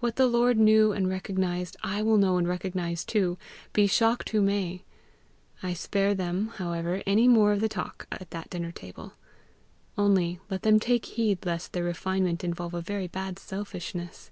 What 0.00 0.16
the 0.16 0.26
Lord 0.26 0.56
knew 0.56 0.92
and 0.92 1.06
recognized, 1.06 1.76
I 1.82 2.00
will 2.00 2.16
know 2.16 2.38
and 2.38 2.48
recognize 2.48 3.04
too, 3.04 3.36
be 3.74 3.86
shocked 3.86 4.30
who 4.30 4.40
may. 4.40 4.84
I 5.62 5.74
spare 5.74 6.14
them, 6.14 6.48
however, 6.56 7.02
any 7.06 7.28
more 7.28 7.52
of 7.52 7.60
the 7.60 7.68
talk 7.68 8.06
at 8.10 8.30
that 8.30 8.48
dinner 8.48 8.72
table. 8.72 9.12
Only 9.98 10.40
let 10.48 10.62
them 10.62 10.80
take 10.80 11.04
heed 11.04 11.44
lest 11.44 11.74
their 11.74 11.84
refinement 11.84 12.42
involve 12.42 12.72
a 12.72 12.80
very 12.80 13.06
bad 13.06 13.38
selfishness. 13.38 14.30